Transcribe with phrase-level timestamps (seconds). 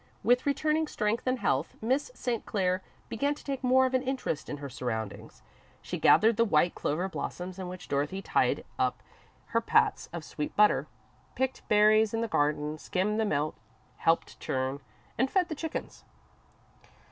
[0.23, 2.43] With returning strength and health, Miss St.
[2.43, 5.43] Clair began to take more of an interest in her surroundings.
[5.79, 9.03] She gathered the white clover blossoms in which Dorothy tied up
[9.53, 10.87] her pats of sweet butter,
[11.35, 13.53] picked berries in the garden, skimmed the milk,
[13.97, 14.79] helped churn,
[15.19, 16.03] and fed the chickens.